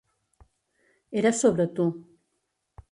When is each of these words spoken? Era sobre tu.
Era 1.21 1.31
sobre 1.43 1.69
tu. 1.77 1.87